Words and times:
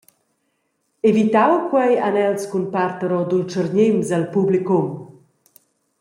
Evitau 1.09 1.51
quei 1.73 1.93
han 2.07 2.17
els 2.23 2.47
cun 2.53 2.65
parter 2.75 3.09
ora 3.17 3.23
dultschergnems 3.33 4.15
al 4.19 4.25
publicum. 4.37 4.89